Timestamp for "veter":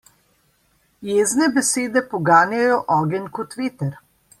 3.65-3.99